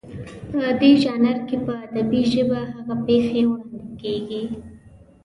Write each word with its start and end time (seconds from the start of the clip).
په 0.51 0.61
دې 0.79 0.91
ژانر 1.03 1.37
کې 1.47 1.57
په 1.65 1.71
ادبي 1.85 2.21
ژبه 2.33 2.59
هغه 2.75 2.95
پېښې 3.05 3.41
وړاندې 3.49 3.89
کېږي 4.01 4.43